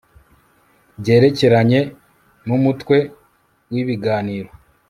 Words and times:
Byerekeranye 0.99 1.79
numutwe 2.45 2.97
wibiganiro 3.73 4.49